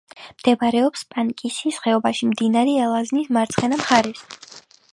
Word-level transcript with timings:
მდებარეობს 0.37 1.03
პანკისის 1.15 1.77
ხეობაში, 1.83 2.29
მდინარე 2.31 2.73
ალაზნის 2.87 3.31
მარცხენა 3.39 3.79
მხარეს. 3.83 4.25